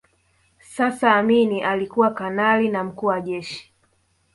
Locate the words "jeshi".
3.21-3.73